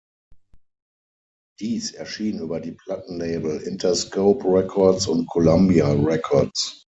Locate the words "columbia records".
5.27-6.87